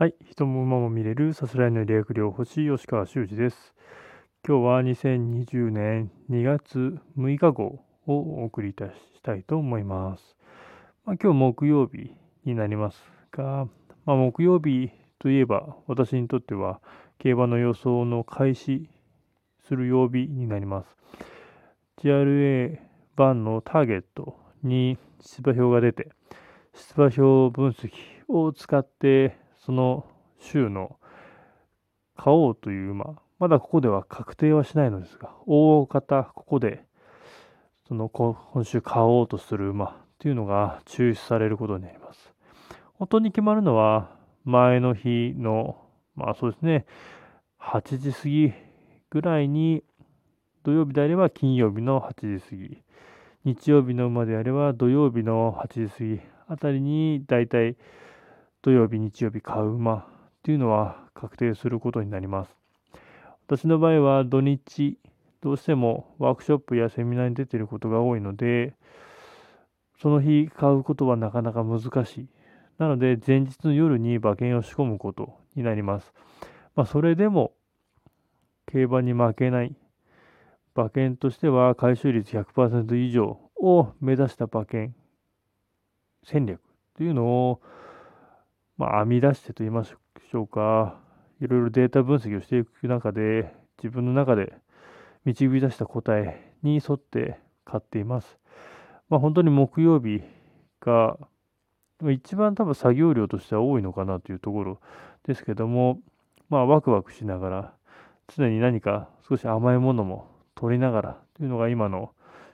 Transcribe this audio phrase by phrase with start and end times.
[0.00, 3.74] はい、人も馬も見れるさすらいの理学療法士吉川修司です。
[4.48, 8.92] 今日は2020年2月6日号をお送りいたし
[9.22, 10.36] たいと思います。
[11.04, 12.14] まあ、今日木曜日
[12.46, 12.98] になります
[13.30, 13.68] が、
[14.06, 16.80] まあ、木曜日といえば私にとっては
[17.18, 18.88] 競馬の予想の開始
[19.68, 20.96] する曜日になります。
[22.02, 22.78] GRA
[23.16, 26.10] 版のターゲットに出馬表が出て、
[26.72, 27.90] 出馬表分析
[28.28, 30.06] を使ってその
[30.38, 30.96] 週の
[32.16, 36.84] 買おうという馬、まだここでは確定はしないのですが、大方ここで
[37.88, 42.32] その今週買おうとする馬というのが抽出されることになります。
[42.94, 44.10] 本当に決まるのは
[44.44, 45.82] 前の日の、
[46.14, 46.86] まあそうですね、
[47.60, 48.52] 8時過ぎ
[49.10, 49.82] ぐらいに、
[50.62, 52.82] 土曜日であれば金曜日の8時過ぎ、
[53.44, 57.76] 日曜日の馬であれば土曜日の8時過ぎあたりにだいたい
[58.62, 60.04] 土曜日、日曜日買う馬っ
[60.42, 62.54] ていうのは確定することになります。
[63.46, 64.98] 私の場合は土日、
[65.40, 68.74] どうしてもワークショップやセミナーに出ていることが多いので、
[70.00, 72.28] その日買うことはなかなか難しい。
[72.78, 76.12] なので、前日の夜に馬券を仕込むことになります。
[76.74, 77.52] まあ、それでも、
[78.66, 79.74] 競馬に負けない。
[80.74, 84.94] 馬券としては回収率100%以上を目指した馬券
[86.22, 86.60] 戦略
[86.96, 87.60] というのを
[88.80, 90.98] まあ、編み出してと言いましょうか、
[91.38, 94.54] いろいろデータ分析をしていく中で、自分の中で
[95.26, 98.38] 導き出した答えに沿って買っています。
[99.10, 100.22] まあ、本当に木曜日
[100.80, 101.18] が、
[102.10, 104.80] 一番多分作業量としては多いのかなというところ
[105.26, 106.00] ですけども、
[106.48, 107.74] まあ、ワクワクしながら、
[108.34, 112.12] 常に何か少し甘いものも取りながらというのが今の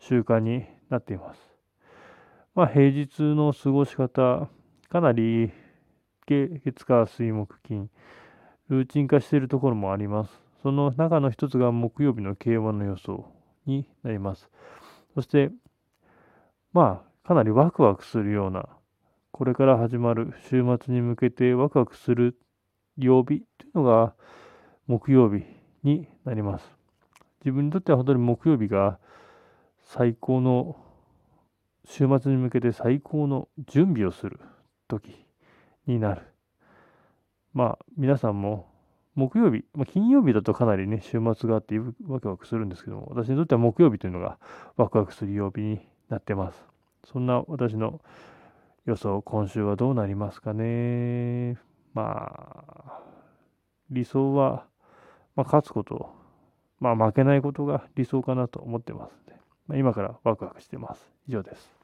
[0.00, 1.40] 習慣になっています。
[2.56, 4.48] まあ、平日の過ごし方、
[4.88, 5.52] かなり
[6.36, 7.88] 月、火、水、木、金、
[8.68, 10.30] ルーチン化しているところもあります。
[10.62, 13.24] その中の一つが木曜日の競馬の予想
[13.64, 14.50] になります。
[15.14, 15.50] そして、
[16.72, 18.68] まあ、かなりワクワクするような、
[19.32, 22.38] これから始まる週末に向けてワクワクする
[22.96, 24.14] 曜日というのが
[24.86, 25.44] 木曜日
[25.82, 26.70] になります。
[27.40, 28.98] 自分にとっては本当に木曜日が
[29.84, 30.76] 最高の
[31.84, 34.40] 週末に向けて最高の準備をする
[34.88, 35.27] 時
[35.88, 36.22] になる。
[37.52, 38.68] まあ、皆さんも
[39.14, 41.76] 木曜日、まあ、金曜日だとかなりね、週末があって
[42.06, 44.38] ワクワクするんですけども、私にとっては木曜日というのが
[44.76, 46.64] ワクワクする曜日になってます。
[47.04, 48.00] そんな私の
[48.84, 51.58] 予想、今週はどうなりますかね。
[51.94, 52.28] ま
[52.86, 53.02] あ、
[53.90, 54.66] 理想は、
[55.34, 56.10] まあ、勝つこと、
[56.78, 61.10] まあ、負けないことが理想かなと思ってますので、まあ、今からワクワクしてます。
[61.26, 61.77] 以上です。